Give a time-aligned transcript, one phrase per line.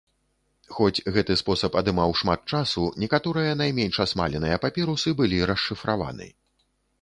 [0.75, 6.33] Хоць гэты спосаб адымаў шмат часу, некаторыя найменш асмаленыя папірусы былі расшыфраваны.